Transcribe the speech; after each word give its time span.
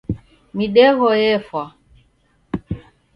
Midegho 0.55 1.09
yefwa. 1.23 1.63